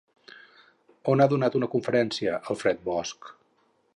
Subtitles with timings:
[1.13, 3.33] On ha donat una conferència Alfred Bosch?